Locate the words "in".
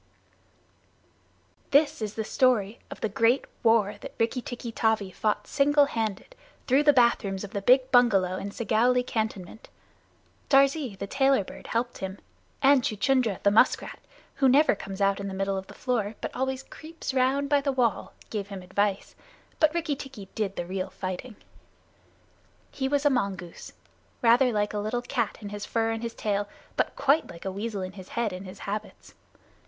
8.37-8.49, 25.41-25.49, 27.83-27.91